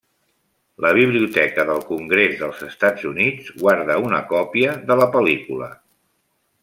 [0.85, 5.69] La Biblioteca del Congrés dels Estats Units guarda una còpia de la pel·lícula.